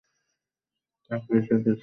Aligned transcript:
তাঁহাকে 1.11 1.29
এ 1.29 1.37
বিষয়ে 1.37 1.57
কিছু 1.57 1.61
বলিও 1.61 1.67
না। 1.67 1.79